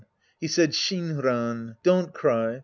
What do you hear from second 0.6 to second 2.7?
Shinran. Don't cry.